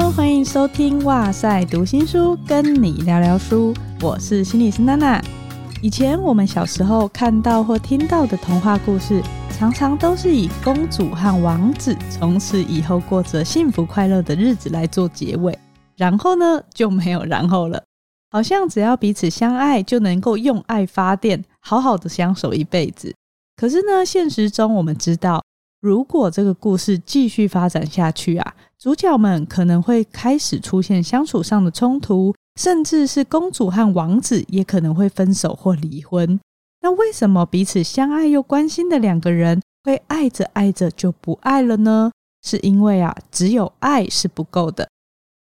[0.00, 3.74] 欢迎收听哇塞读新书，跟你聊聊书。
[4.00, 5.22] 我是心理师娜娜。
[5.80, 15.58] 以前我们小时候看到或听到的童话故事，常常都是以公主和王子从此以后过着幸福快乐的日子来做结尾，
[15.96, 17.82] 然后呢，就没有然后了。
[18.30, 23.14] 好像只要彼此相爱，就能够用爱发电，好好的相守一辈子。
[23.56, 25.42] 可是呢，现实中我们知道。
[25.80, 36.40] 如果这个故事继续发展下去啊，主角们可能会开始出现相处上的冲突，甚至是公主和王子也可能会分手或离婚。
[36.80, 42.10] 那为什么彼此相爱又关心的两个人会爱着爱着就不爱了呢？
[42.44, 44.88] 是因为啊，只有爱是不够的。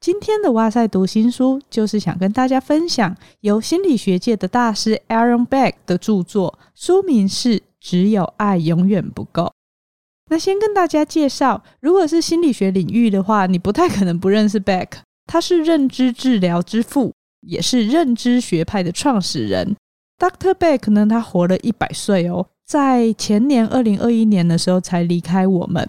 [0.02, 9.44] 今天的哇塞读新书就是想跟大家分享由心理学界的大师 Aaron Beck 的著作，书名是《只有爱永远不够》。
[10.30, 14.88] 那先跟大家介绍，如果是心理学领域的话，你不太可能不认识 Beck。
[15.28, 19.76] 他是认知治疗之父，也是认知学派的创始人。
[20.18, 20.54] Dr.
[20.54, 25.88] Beck 呢，他活了一百岁哦，在前年二零二一年的时候才离开我们。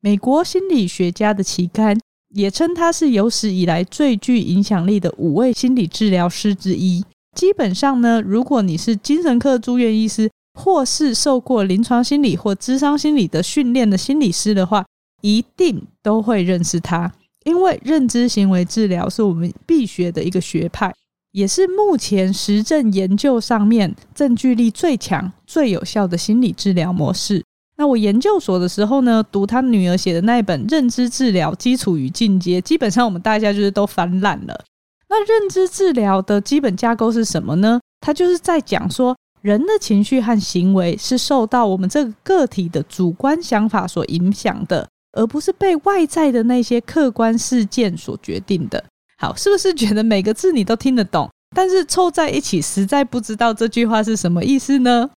[0.00, 1.98] 美国心理学家的期刊
[2.34, 7.02] 也称他是有史以来最具影响力的五位心理治疗师之一。
[7.34, 14.84] 基本上呢，如果你是精神科住院医师，或是受过临床心理或咨商心理的训练的心理师的话，
[15.20, 17.12] 一定都会认识他，
[17.44, 20.94] 因为认知行为治疗是我们必学的一个学派，
[21.32, 27.44] 也是目前实证研究上面证据力最强、最有效的心理治疗模式。
[27.76, 34.64] 那我研究所的时候呢，读他女儿写的那一本《认知治疗基础与进阶》，基本上我们大家就是都翻烂了。
[35.08, 37.80] 那认知治疗的基本架构是什么呢？
[38.00, 39.16] 它就是在讲说。
[39.44, 48.82] 人的情绪和行为是受到我们这个个体的主观想法所影响的，而不是被外在的那些客观事件所决定的。
[49.18, 51.28] 好，是不是觉得每个字你都听得懂？
[51.54, 55.10] 但是凑在一起实在不知道这句话是什么意思呢？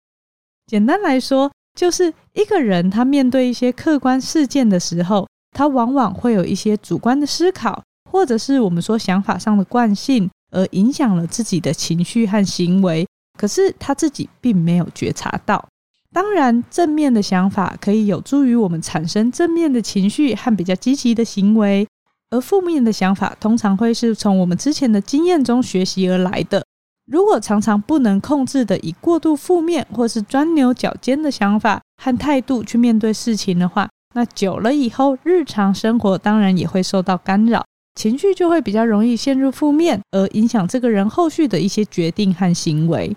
[0.67, 1.49] 简单来说，
[1.79, 13.07] 就是一个人他面对一些客观事件的时候，他往往会有一些主观的思考，或者是我们说想法上的惯性，而影响了自己的情绪和行为。
[13.37, 15.65] 可是他自己并没有觉察到。
[16.13, 21.87] 当然，正面的想法可以有助于我们产生正面的情绪和比较积极的行为，
[22.31, 26.65] 而负面的想法通常会是从我们之前的经验中学习而来的。
[27.07, 37.65] 如果常常不能控制的以过度负面或是钻牛角尖的想法和态度去面对事情的话，那久了以后，日常生活当然也会受到干扰。
[37.95, 43.15] 情绪就会比较容易陷入负面，而影响这个人后续的一些决定和行为。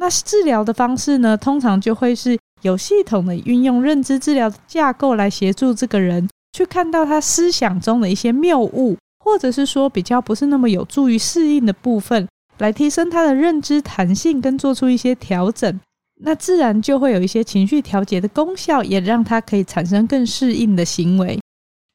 [0.00, 15.78] 那治疗的方式呢，通常就会是有系统的运用认知治疗的架构来协助这个人去看到他思想中的一些谬误，或者是说比较不是那么有助于适应的部分，来提升他的认知弹性跟做出一些调整。
[16.22, 21.38] 那自然就会有一些情绪调节的功效，也让他可以产生更适应的行为。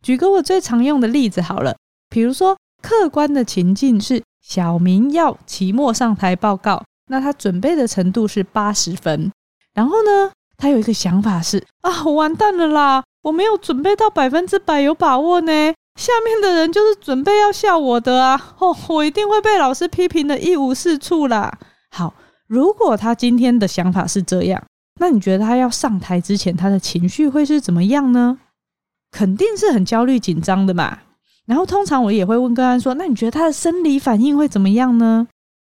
[0.03, 1.75] 举个我最常用的例子好了。
[2.09, 9.31] 比如说，客观的情境是小明要期末上台报告，那他准备的程度是八十分。
[9.74, 15.52] 然后呢，他有一个想法是啊，我完蛋了啦，我没有准备到百分之百有把握呢。
[16.00, 21.57] 下面的人就是准备要笑我的啊，哦，我一定会被老师批评的一无是处啦。
[21.92, 22.13] 好，
[22.48, 24.62] 如果他今天的想法是这样，
[25.00, 28.38] 那你觉得他要上台之前，他的情绪会是怎么样呢？
[29.12, 31.00] 肯定是很焦虑紧张的嘛。
[31.46, 35.28] 然后通常我也会问个案说：“那你觉得他的生理反应会怎么样呢？”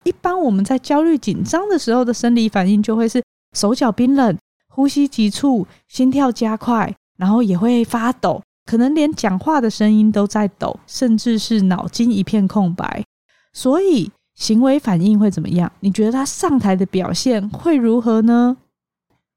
[0.08, 3.22] 一般我们在焦虑紧张的时候的生理反应就会是
[3.52, 4.38] 手脚冰冷、
[4.70, 13.04] 呼吸急促、心跳加快，然后也会发抖，可能连讲话的声音都在抖，甚至是脑筋一片空白。
[13.52, 15.70] 所以行为反应会怎么样？
[15.82, 18.56] 你觉得他上台的表现会如何呢？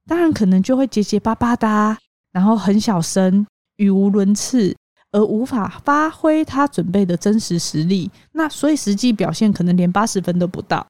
[0.06, 1.96] 当然可能就会结结巴巴的，
[2.30, 3.44] 然后很小声，
[3.78, 4.76] 语无伦次，
[5.12, 8.10] 而无法发挥他准备的真实实力。
[8.32, 10.86] 那所以实际表现可能连八十分都不到。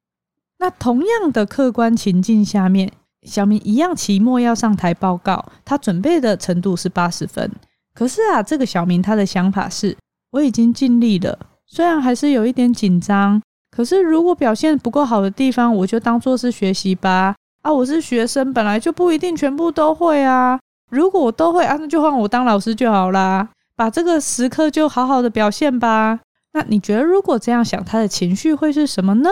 [0.58, 2.90] 那同样的客观情境下面，
[3.22, 7.50] 小明一样期末要上台报告，他准备的程度是八十分。
[7.94, 9.96] 可是啊，这个小明他的想法是：
[10.30, 13.40] 我已经尽力了，虽然还是有一点紧张，
[13.70, 17.34] 可是如果表现不够好的地方，我就当做是学习吧。
[17.62, 20.58] 啊，我是学生，本来就不一定全部都会啊。
[20.90, 23.48] 如果我都会啊，那就换我当老师就好啦。
[23.80, 26.20] 把这个时刻就好好的表现吧。
[26.52, 29.30] 那你觉得，如果这样想，他的情绪会是什么呢？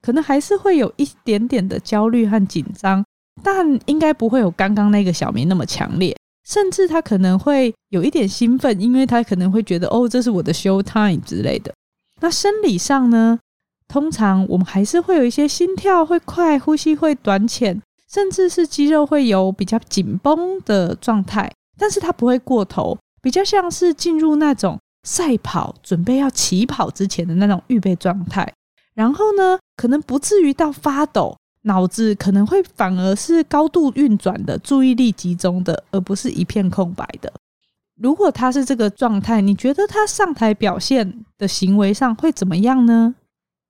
[0.00, 3.04] 可能还是会有一点点的焦虑和紧张，
[3.42, 6.16] 但应该不会有刚刚那个小明那么强烈。
[6.48, 11.74] 甚至他可能会有一点兴奋，因为他可能会觉得哦，这是我的 show time 之类的。
[12.20, 13.40] 那生理上呢？
[13.88, 28.52] 通常我们还是会有一些心跳会快，呼吸会短浅，甚至是肌肉会有比较紧绷的状态，但是它不会过头，比较像是进入那种赛跑准备要起跑之前的那种预备状态。
[28.94, 37.32] 然后呢，可能不至于到发抖，脑子可能会反而是高度运转的，注意力集中的，而不是一片空白的。
[38.00, 43.14] 如果他是这个状态，你觉得他上台表现的行为上会怎么样呢？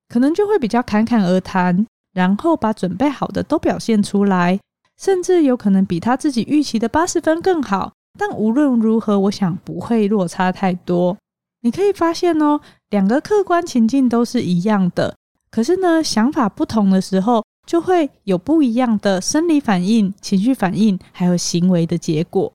[0.08, 4.58] 可能就会比较侃侃而谈，然后把准备好的都表现出来，
[4.98, 7.93] 甚至有可能比他自己预期的八十分更好。
[8.18, 11.16] 但无论如何，我想不会落差太多。
[11.62, 12.60] 你可以发现哦，
[12.90, 15.14] 两个客观情境都是一样的，
[15.50, 22.52] 可是呢，想法不同的时候，就会有不一样的生理反应、情绪反应，还有行为的结果。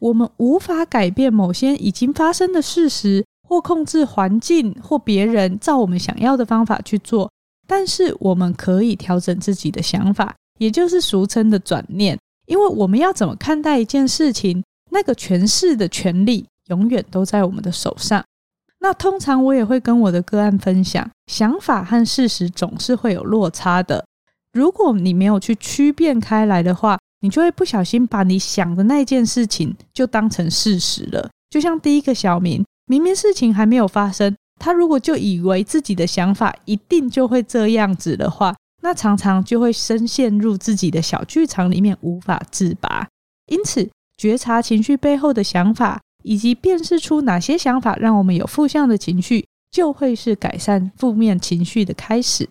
[0.00, 3.24] 我们无法改变某些已经发生的事实。
[3.50, 7.28] 或控制环境，或别人照我们想要的方法去做，
[7.66, 12.16] 但是我们可以调整自己的想法，也就是俗称的转念。
[12.46, 18.24] 因为我们要怎么看待一件事情，那个诠释的权利永远都在我们的手上。
[18.80, 24.04] 那通常我也会跟我的个案分享，想法和事实总是会有落差的。
[24.52, 31.30] 如果你没有去区辨开来的话，你就会不小心把你想的那件事情就当成事实了。
[31.50, 32.64] 就像第一个小明。
[32.86, 38.52] 明明事情还没有发生，他如果就以为自己的想法一定就会这样子的话，
[38.82, 43.06] 那常常就会深陷入自己的小剧场里面，无法自拔。
[43.46, 43.88] 因此，
[44.20, 52.46] 觉察情绪背后的想法，以及辨识出哪些想法让我们有负向的情绪，就会是改善负面情绪的开始。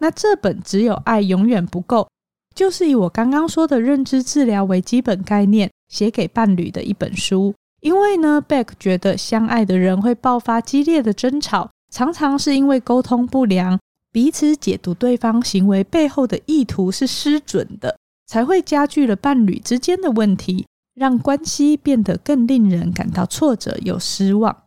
[0.00, 2.08] 那这本只有爱永远不够，
[2.52, 7.54] 就是以我刚刚说的认知治疗为基本概念，写给伴侣的一本书。
[7.80, 13.78] 因为呢，Beck 觉得相爱的人会爆发激烈的争吵，常常是因为沟通不良，
[14.10, 17.96] 彼此解读对方行为背后的意图是失准的，
[18.26, 24.64] 才会加剧了伴侣之间的问题，让关系变得更令人感到挫折又失望。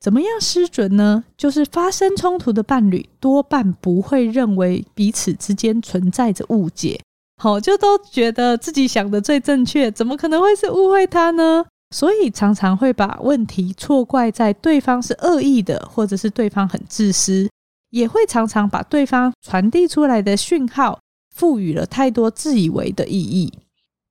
[0.00, 1.24] 怎么样失准呢？
[1.36, 6.98] 就是发生冲突的伴侣多半不会认为彼此之间存在着误解，
[7.36, 11.66] 好，就都觉得自己想的最正确，怎么可能会是误会他呢？
[11.94, 17.50] 所以常常会把问题错怪在对方是恶意的，或者是对方很自私，
[17.90, 20.98] 也会常常把对方传递出来的讯号
[21.34, 23.52] 赋予了太多自以为的意义。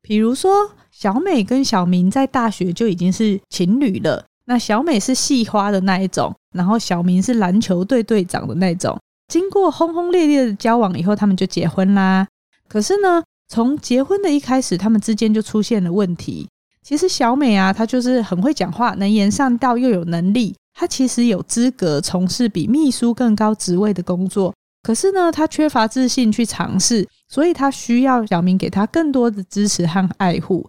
[0.01, 9.00] 比如说，小美跟小明在大学就已经是情侣了，那小美是系花的那一种，然后小明是篮球队队长的那种。
[9.29, 12.27] 经过轰轰烈烈的交往以后，他们就结婚啦。
[12.68, 16.46] 可是呢，从结婚的一开始，他们之间就出现了问题。
[16.84, 20.53] 其实小美啊，她就是很会讲话，能言善道，又有能力。
[20.74, 24.53] 她其实有资格从事比秘书更高职位的工作，
[24.84, 30.68] 可是呢，她缺乏自信去尝试，所以她需要小明给她更多的支持和爱护。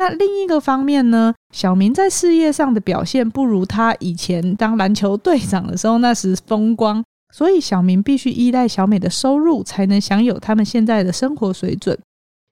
[0.00, 7.04] 那另一个方面呢，小明在事业上的表现不如他以前当篮球队长的时候那时风光，
[7.34, 11.98] 所以小明必须依赖小美的收入，才能享有他们现在的生活水准。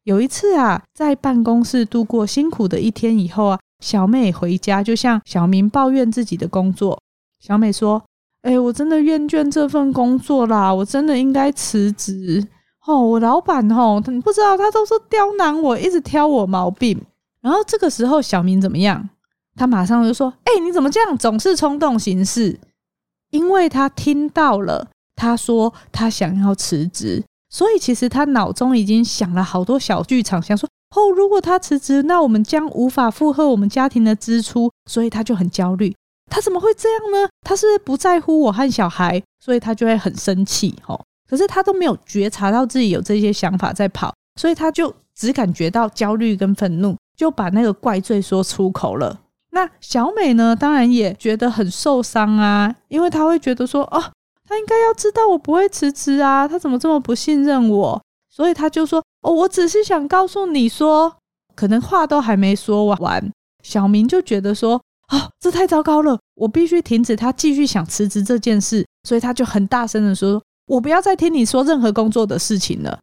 [0.04, 7.00] 有一次啊，在办公室度过辛苦的一天以后啊，小美回家就向小明抱怨自己的工作。
[7.40, 8.02] 小美说
[8.44, 12.46] ：“哎、我真的厌倦这份工作啦，我真的应该辞职。
[12.86, 17.00] 哦，我老板哦，你不知道他都是刁难我，一直挑我毛病。
[17.40, 19.08] 然后这个时候，小明怎么样？
[19.56, 22.58] 他马上就说：‘哎、你怎么这样，总是冲动行事？’
[23.30, 35.94] 因为他听到了，他说他想要辞职。”所以其实他脑中已经想了好多小剧场，想说哦，如果他辞职，那我们将无法负荷我们家庭的支出，所以他就很焦虑。
[36.30, 37.28] 他怎么会这样呢？
[37.40, 40.74] 他是不是不在乎我和小孩，所以他就会很生气。
[40.86, 49.20] 哦，可是他都没有觉察到自己有这些想法在跑，所以他就只感觉到焦虑跟愤怒，就把那个怪罪说出口了。
[49.50, 54.02] 那小美呢，当然也觉得很受伤啊，因为她会觉得说，哦，
[54.46, 58.02] 她应该要知道我不会辞职啊，她怎么这么不信任我？
[58.30, 61.16] 所以她就说，哦，我只是想告诉你说，
[61.54, 63.30] 可能话都还没说完，
[63.62, 64.80] 小明就觉得说。
[65.08, 66.18] 啊、哦，这太糟糕了！
[66.34, 72.98] 我必须停止他继续想辞职这件事，所以他就很大声的说：“我不要再听你说任何工作的事情了。”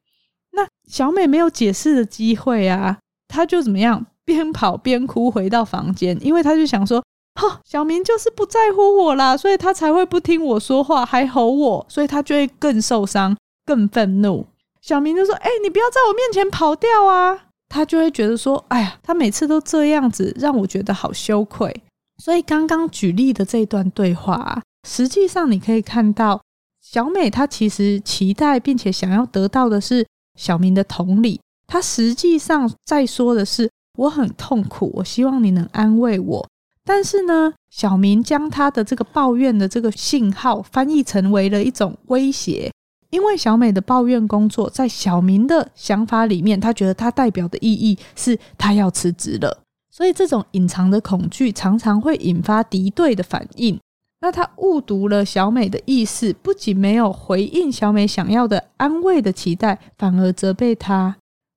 [0.53, 7.03] 那小美没有解释的机会啊，他就怎么样，边跑边哭回到房间，因为他就想说
[7.39, 14.45] ：“哈、小明就是不在乎我啦，所以他才会不听我说话，还吼我，所以他就会更受伤、更愤怒。”
[14.81, 21.83] 小明就说：“哎、你不要在我面前跑掉啊！”他就会觉得说：“哎呀，他每次都这样子，让我觉得好羞愧。”
[22.23, 26.39] 所以刚刚举例的这一段对话，实际上你可以看到，
[26.79, 30.05] 小美她其实期待并且想要得到的是
[30.35, 31.41] 小明的同理。
[31.67, 36.47] 他实际上在说的是：我很痛苦，我希望你能安慰我。
[36.83, 42.71] 但是呢，小明将他的这个抱怨的这个信号翻译成为了一种威胁，
[43.09, 49.63] 因为小美的抱怨工作，在小明的想法里面，他觉得他代表的意义是他要辞职了。
[49.89, 53.79] 所以，这种隐藏的恐惧常常会引发敌对的反应。
[54.21, 61.15] 那他误读了小美的意思，不仅没有回应小美想要的安慰的期待，反而责备她。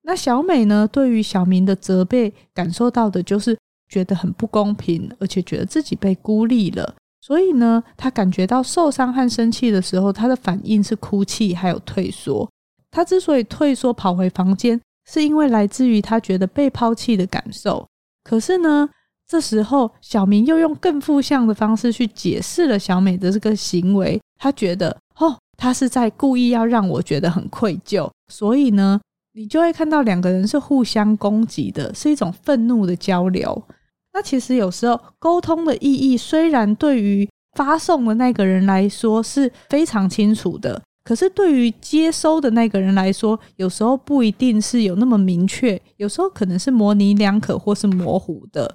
[0.09, 0.89] 那小美呢？
[0.91, 3.55] 对于小明的责备，感受到的就是
[3.91, 6.95] 觉得很不公平，而且觉得自己被孤立了。
[7.21, 12.49] 所以呢，她感觉到受伤和生气的时候，她的反应是哭泣，还有退缩。
[12.91, 17.87] 她之所以退缩跑回房间，是因为来自于她觉得被抛弃的感受。
[18.25, 18.89] 可是呢，
[19.27, 24.19] 这时候小明又用更负向的方式去解释了小美的这个行为。
[24.41, 28.09] 他觉得，哦，他是在故意要让我觉得很愧疚。
[28.33, 28.99] 所以呢，
[29.39, 33.63] 你就会看到两个人是互相攻击的，是一种愤怒的交流。
[34.13, 40.83] 那其实有时候沟通的意义，虽然对于发送的那个人来说是非常清楚的。
[41.05, 48.75] 可是，对于接收的那个人来说，有时候不一定是有那么明确，有时候可能是模棱两可或是模糊的。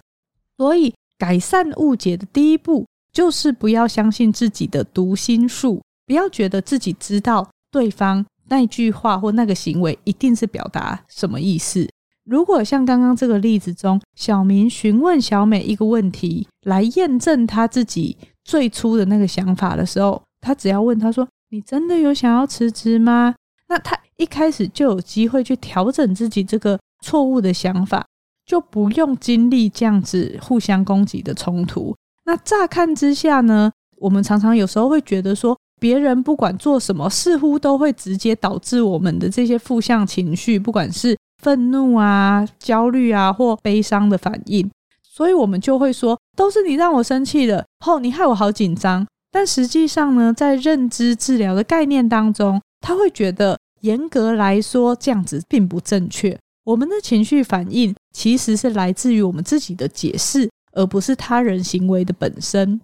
[0.56, 11.90] 所以，改善误解的第一步就是不要相信自己的读心术，不要觉得自己知道对方那一句话或那个行为一定是表达什么意思。
[12.24, 23.34] 如果像刚刚这个例子中，小明询问小美一个问题来验证他自己最初的那个想法的时候，他只要问他说，你真的有想要辞职吗？
[23.68, 28.06] 那他一开始就有机会去调整自己这个错误的想法，
[28.46, 31.96] 就不用经历这样子互相攻击的冲突。
[32.26, 44.72] 那乍看之下呢，我们常常有时候会觉得说，别人不管做什么，似乎都会直接导致我们的这些负向情绪，不管是愤怒啊、焦虑啊或悲伤的反应。
[45.04, 49.06] 所以我们就会说，都是你让我生气的，后你害我好紧张。
[49.30, 56.40] 但实际上呢，在认知治疗的概念当中，他会觉得严格来说这样子并不正确。
[56.64, 62.80] 我们的情绪反应其实是来自于我们自己的解释，而不是他人行为的本身。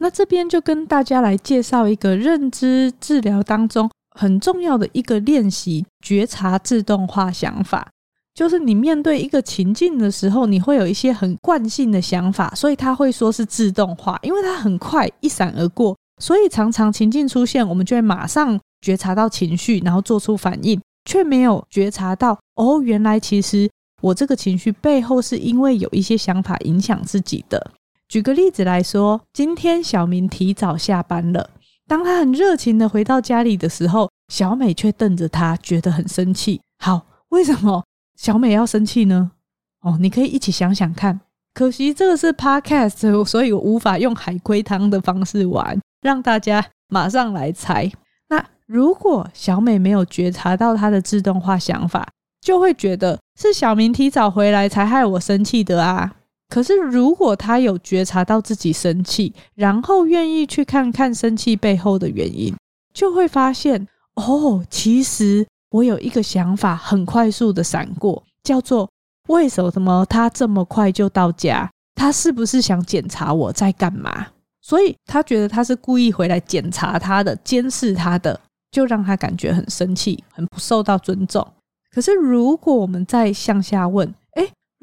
[0.00, 7.88] 那这边就跟大家来介绍一个认知治疗当中很重要的一个练习——觉察自动化想法。
[8.34, 23.70] 就是你面对一个情境的时候，你会有一些很惯性的想法，所以他会说是自动化，因为它很快一闪而过，所以常常情境出现，我们就会马上觉察到情绪，然后做出反应，却没有觉察到哦，原来其实
[24.02, 27.70] 我这个情绪背后是因为有一些想法影响自己的。
[28.14, 31.50] 举个例子来说，今天小明提早下班了，
[31.88, 36.60] 当他很热情的回到家里的时候，小美却瞪着他，觉得很生气。
[36.78, 37.82] 好，为什么？
[38.16, 39.32] 小美要生气呢？
[39.80, 41.22] 哦，你可以一起想想看。
[41.54, 47.90] 可惜这个是 podcast， 所以我无法用海龟汤的方式玩，让大家马上来猜。
[48.28, 52.06] 那如果小美没有觉察到她的自动化想法，
[52.40, 56.14] 就会觉得是小明提早回来才害我生气的啊。
[56.48, 62.54] 可是如果他有觉察到自己生气，然后愿意去看看生气背后的原因，
[62.92, 65.46] 就会发现哦，其实。
[65.70, 68.88] 我有一个想法，很快速的闪过，叫做
[69.26, 71.68] 为什么他这么快就到家？
[71.96, 74.28] 他是不是想检查我在干嘛？
[74.62, 78.38] 所以他觉得他是故意回来检查他的、监视他的，
[78.70, 81.44] 就让他感觉很生气，很不受到尊重。
[81.90, 84.14] 可是如果我们再向下问，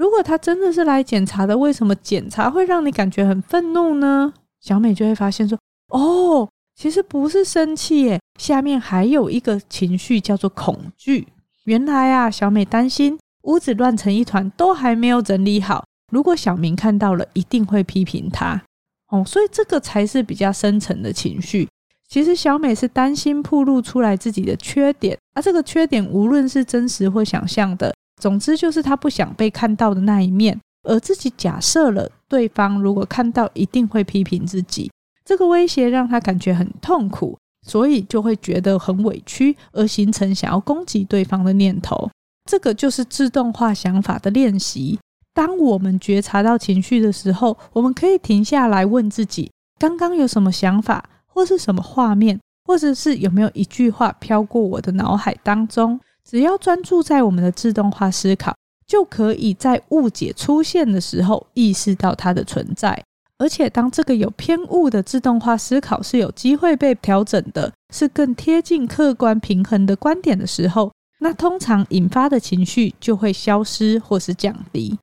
[0.01, 4.33] 如果他真的是来检查的，为什么检查会让你感觉很愤怒呢？
[4.59, 5.55] 小美就会发现说，
[5.89, 11.27] 哦，其实不是生气耶，下面还有一个情绪叫做恐惧。
[11.65, 15.85] 原来啊，小美担心屋子乱成一团，都还没有整理好。
[16.11, 18.59] 如果小明看到了，一定会批评他。
[19.11, 21.69] 哦，所以这个才是比较深层的情绪。
[22.09, 30.57] 其实小美是担心暴露出来自己的缺点，而这个缺点无论是真实或想象的，总之就是他不想被看到的那一面。
[30.83, 34.89] 而自己假设了对方如果看到，一定会批评自己。
[35.23, 37.37] 这个威胁让他感觉很痛苦，
[37.67, 42.09] 所以就会觉得很委屈，而形成想要攻击对方的念头。
[42.49, 44.97] 这个就是自动化想法的练习。
[45.33, 55.99] 当我们觉察到情绪的时候，我们可以停下来问自己：刚刚有什么想法，或是什么画面，或者是有没有一句话飘过我的脑海当中？
[56.31, 58.55] 只要专注在我们的自动化思考，
[58.87, 63.03] 就可以在误解出现的时候意识到它的存在。
[63.37, 74.97] 而且，当这个有偏误的自动化思考是有机会被调整的，是更贴近客观平衡的观点的时候，那通常引发的情绪就会消失或是降低。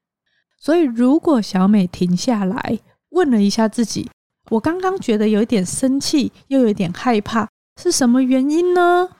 [0.58, 2.78] 所以，如果小美停下来
[3.10, 4.08] 问了一下自己
[4.48, 7.46] ：“我刚刚觉得有一点生气，又有一点害怕，
[7.78, 9.10] 是什么原因呢？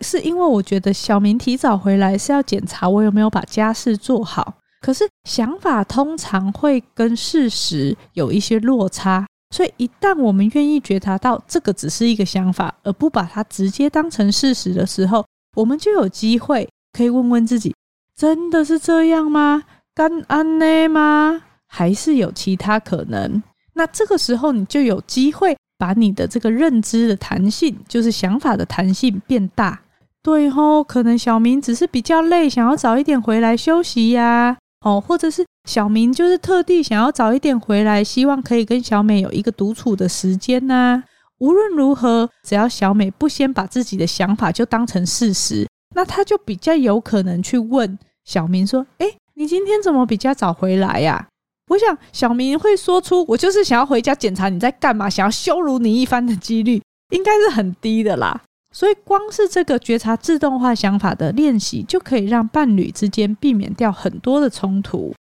[0.00, 4.54] 是因为我觉得小明提早回来是要检查我有没有把家事做好。
[4.80, 15.24] 可是想法通常会跟事实有一些落差，所以一旦我们愿意觉察到这个只是一个想法，而不把它直接当成事实的时候，
[15.56, 17.74] 我们就有机会可以问问自己：
[18.14, 19.62] 真的是这样吗？”
[19.94, 21.42] 干安呢吗？
[21.68, 23.42] 还是有其他可能？
[23.74, 29.80] 那这个时候你就有机会把你的这个认知的弹性，就是想法的弹性变大。
[30.24, 34.56] 对吼，可能小明只是比较累，想要早一点回来休息呀。
[34.84, 41.04] 哦，或者是小明就是特地想要早一点回来，希望可以跟小美有一个独处的时间呐。
[41.38, 51.26] 无论如何，只要小美不先把自己的想法就当成事实，那他就比较有可能去问小明说：“诶。”你今天怎么比较早回来呀？
[51.66, 58.40] 我想小明会说出“我就是想要回家检查你在干嘛”，想要羞辱你一番的几率应该是很低的啦。
[58.74, 65.14] 所以光是这个觉察自动化想法的练习，就可以让伴侣之间避免掉很多的冲突。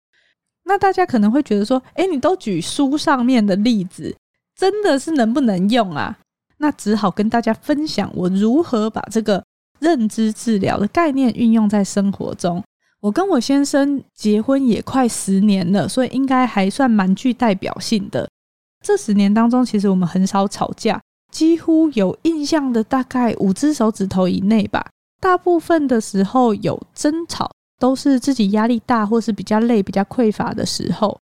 [0.65, 4.15] 那大家可能会觉得说：“诶，你都举书上面的例子，
[4.55, 6.17] 真的是能不能用啊？”
[6.59, 9.43] 那只好跟大家分享我如何把这个
[9.81, 12.63] 认知治疗的概念运用在生活中。
[13.01, 18.29] 我跟我先生结婚也快十年了，所以应该还算蛮具代表性的。
[18.85, 21.01] 这十年当中，其实我们很少吵架，
[21.31, 24.85] 几乎有印象的大概五只手指头以内吧。
[25.21, 31.19] 大部分的时候有争吵，都是自己压力大或是比较累、比较匮乏的时候。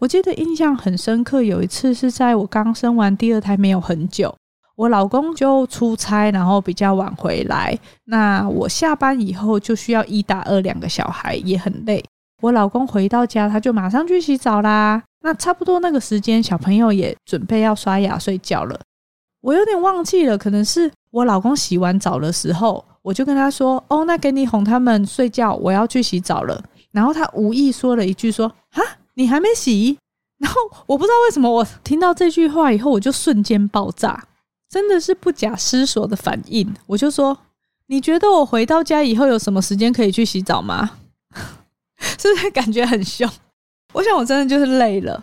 [0.00, 4.34] 我记得印象很深刻，有一次是在我刚生完第二胎没有很久。
[4.76, 7.78] 我老公就出差，然后比较晚回来。
[8.06, 12.04] 那我下班以后就需要一打二两个小孩，也很累。
[12.42, 15.00] 我老公回到家，他就马上去洗澡啦。
[15.22, 18.78] 那差不多那个时间，小朋友也准备要刷牙睡觉了。
[19.44, 28.80] 我有点忘记了，可能是我老公洗完澡的时候，我就跟他说：“哦，那给你哄他们睡觉，我要去洗澡了。”然后他无意说了一句说：“啊，
[29.12, 29.98] 你还没洗？”
[30.40, 34.24] 然后我不知道为什么，我听到这句话以后，我就瞬间爆炸。
[34.70, 37.36] 真的是不假思索的反应，我就说
[37.88, 40.92] ：“你觉得我回到家以后有什么时间可以去洗澡吗？”
[42.18, 43.30] 是 不是感觉很凶？
[43.92, 45.22] 我想我真的就是累了，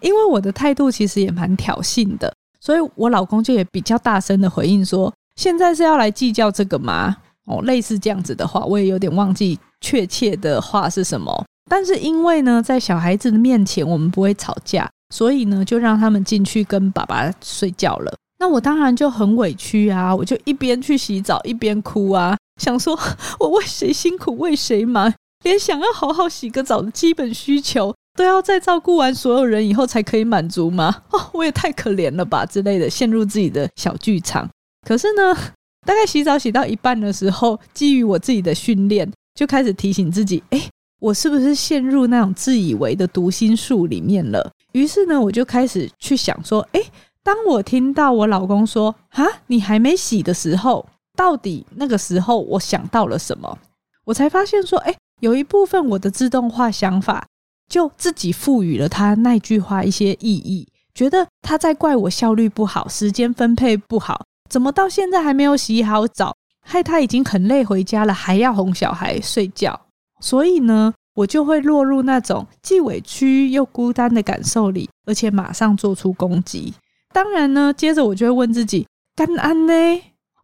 [0.00, 11.44] 因为我的态度其实也蛮挑衅的，所以我老公就也比较大声的回应说：“现在是要来计较这个吗？”哦，类似这样子的话，我也有点忘记确切的话是什么。
[11.68, 18.14] 但是因为呢，在小孩子的面前我们不会吵架，所以呢，就让他们进去跟爸爸睡觉了。
[18.38, 22.98] 那我当然就很委屈啊，我就一边去洗澡一边哭啊，想说
[23.40, 25.12] 我为谁辛苦为谁忙，
[25.44, 31.02] 连想要好好洗个澡的基本需求都要在照顾完所有人以后才可以满足吗？
[31.10, 34.48] 哦，我也太可怜了吧之类的，陷入自己的小剧场。
[34.86, 35.34] 可是呢，
[35.86, 40.68] 大概洗澡洗到一半的时候，基于我自己的训练，就开始提醒自己，诶，
[41.00, 44.50] 我是不是陷入那种自以为的读心术里面了？
[44.72, 46.82] 于是呢，我就开始去想说，诶。
[47.22, 53.58] 当我听到我老公说“哈，你还没洗”的时候，到底那个时候我想到了什么？
[54.06, 57.26] 我才发现说，哎，有一部分我的自动化想法
[57.70, 66.34] 就自己赋予了他那句话一些意义，觉得他在怪我效率不好，时间分配不好，怎么到现在还没有洗好澡？
[66.62, 69.80] 害他已经很累回家了，还要哄小孩睡觉。
[70.20, 76.74] 所以呢，我就会落入那种既委屈又孤单的感受里，而且马上做出攻击。
[77.12, 79.72] 当然呢，接着我就会问自己：干安呢？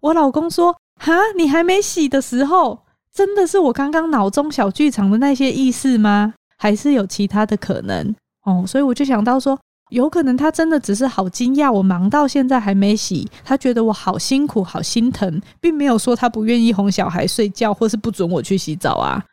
[0.00, 6.34] 我老公说：哈，你还没洗的时候，真的是我刚刚脑中小剧场的那些意思吗？
[6.58, 8.14] 还是有其他的可能？
[8.44, 9.58] 哦，所以我就想到说，
[9.90, 19.24] 有可能他真的只是好惊讶，我忙到现在还没洗，他觉得我好辛苦、好心疼，并没有说他不愿意哄小孩睡觉，或是不准我去洗澡啊。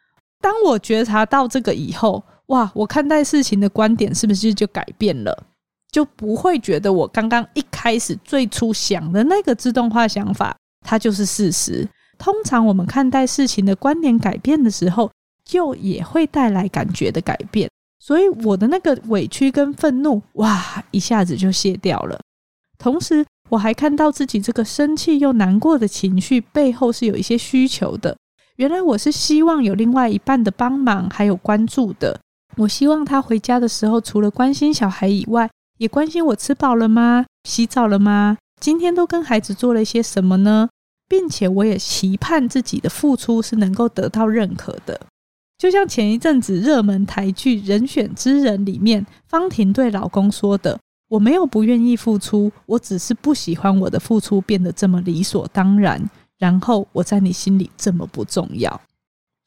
[0.41, 5.45] 当我觉察到这个以后，哇，我看待事情的观点是不是就改变了？
[5.91, 11.87] 就不会觉得我刚刚一开始最初想的那个自动化想法，它就是事实。
[12.17, 15.11] 通常我们看待事情的观点改变的时候，
[15.53, 17.69] 就也会带来感觉的改变。
[17.99, 22.19] 所以我的那个委屈跟愤怒，哇，一下子就卸掉了。
[22.77, 28.17] 同时，我还看到自己这个生气又难过的情绪背后是有一些需求的。
[28.57, 32.19] 原来我是希望有另外一半的帮忙，还有关注的。
[32.57, 37.25] 我希望他回家的时候，除了关心小孩以外，也关心我吃饱了吗？
[37.47, 38.37] 洗澡了吗？
[38.59, 40.69] 今天都跟孩子做了一些什么呢？
[41.07, 44.99] 并且我也期盼自己的付出是能够得到认可的。
[45.63, 56.05] 就像前一阵子热门台剧《人选之人》里面，方婷对老公说的：“我没有不愿意付出，我只是不喜欢我的付出变得这么理所当然，
[56.37, 58.81] 然后我在你心里这么不重要。”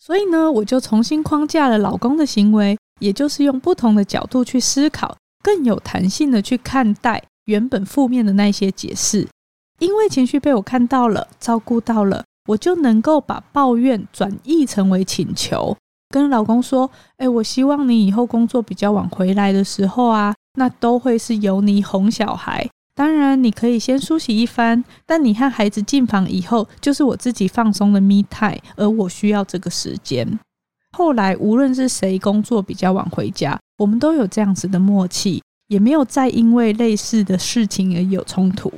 [0.01, 5.15] 所以呢，我就重新框架了老公的行为，也就是用不同的角度去思考。
[5.43, 9.29] 更有弹性的去看待原本负面的那些解释，
[9.81, 15.77] 因为情绪被我看到了、照顾到了，我就能够把抱怨转译成为请求，
[16.17, 22.67] 跟老公说：“哎，我希望你以后工作比较晚回来的时候啊，那都会是由你哄小孩。
[22.95, 30.27] 当然，你可以先梳洗一番，但你和孩子进房以后，就是我自己放松的 me time，而我需要这个时间。”
[30.97, 38.73] 后来，无论是谁工作比较晚回家，我们都有这样子的默契，也没有再因为类似的事情而有冲突。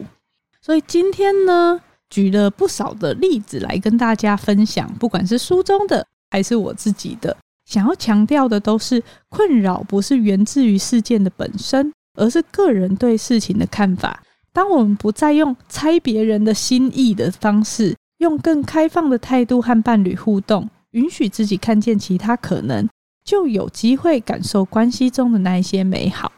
[0.60, 7.36] 所以今天呢，举了不少的例子来跟大家分享，不管是书中的还是我自己的，
[7.66, 14.22] 想要强调的都是困扰不是源自于事件的本身，而是个人对事情的看法。
[14.52, 22.88] 当我们不再用猜别人的心意的方式，用更开放的态度和伴侣互动，允许自己看见其他可能。
[23.24, 26.32] 就有机会感受关系中的那一些美好。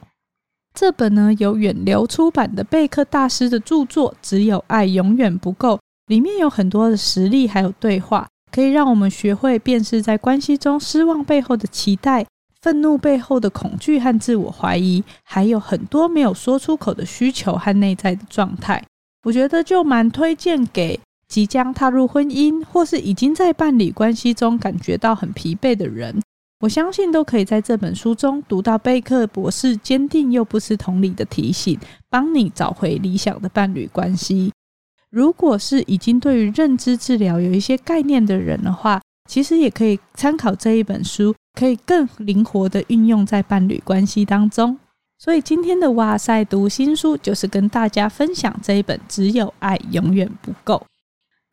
[0.74, 5.76] 这本呢，由远流出版的贝克大师的著作《只有爱永远不够》，
[6.08, 12.26] 里面有很多的实例还有对话，可以让我们学会辨识在关系中失望背后的期待、
[12.60, 18.82] 愤怒背后的恐惧和自我怀疑，还有很多没有说出口的需求和内在的状态。
[19.22, 26.20] 我觉得就蛮推荐给即将踏入婚姻或是已经在伴侣关系中感觉到很疲惫的人。
[26.60, 31.78] 我相信都可以在这本书中读到贝克博士坚定又不失同理的提醒，
[32.10, 34.52] 帮你找回理想的伴侣关系。
[35.10, 44.78] 如果是已经对于认知治疗有一些概念的人的话，其实也可以参考这一本书，可以更灵活的运用在伴侣关系当中。
[45.18, 50.76] 所以今天的哇塞读心书就是跟大家分享这一本《只有爱永远不够》。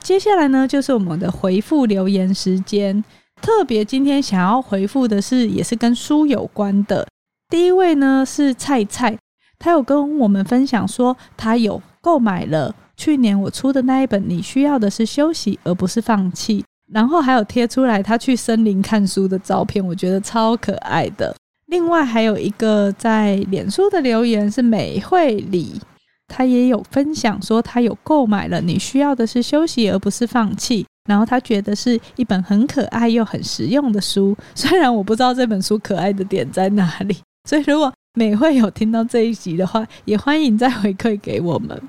[0.04, 3.04] 接下来呢，就是我们的回复留言时间。
[3.42, 7.06] 特别今天想要回复的是，也是跟书有关的。
[7.48, 9.18] 第一位呢是菜菜，
[9.58, 16.60] 他有跟我们分享说，他有购买了去年我出的那一本《你需要的是休息而不是放弃》，
[16.92, 21.32] 然后还有贴出来他去森林看书的照片，我觉得超可爱的。
[21.66, 25.80] 另外还有一个在脸书的留言是美惠里，
[26.26, 30.82] 他也有分享说，他有购买了《你需要的是休息而不是放弃》。
[31.08, 37.16] 然后他觉得是一本很可爱又很实用的书，虽然我不知道这本书可爱的点在哪里，
[37.48, 41.80] 所以如果美惠有听到这一集的话，也欢迎再回馈给我们。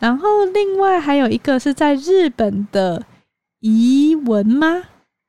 [0.00, 3.04] 然后另外还有一个是在日本的
[3.60, 4.82] 怡文吗？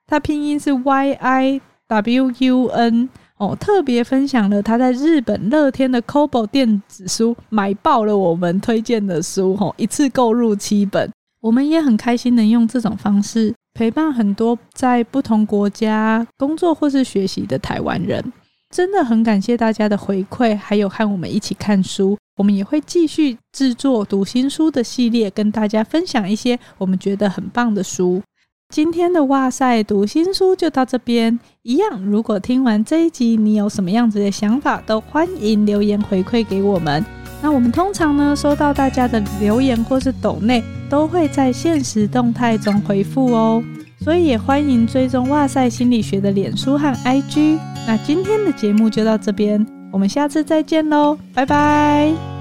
[0.07, 11.11] 他拼音是 Y I W U N 哦，特别分享了他在日本乐天的 Kobo 电子书买爆了我们推荐的书哦，一次购入七本。
[11.41, 18.31] 我们也很开心能用这种方式陪伴很多在不同国家工作或是学习的台湾人，
[18.69, 22.17] 真的很感谢大家的回馈，还有和我们一起看书。
[22.37, 28.21] 我们也会继续制作读心书的系列，跟大家分享一些我们觉得很棒的书。
[28.73, 37.03] 今天的哇塞读心书就到这边，一样，如果听完这一集你有什么样子的想法，都欢迎留言回馈给我们。
[37.41, 43.61] 那我们通常呢，收到大家的留言或是抖内，都会在限时动态中回复哦。
[43.99, 47.59] 所以也欢迎追踪哇塞心理学的脸书和 IG。
[47.85, 52.40] 那今天的节目就到这边，我们下次再见喽，拜拜。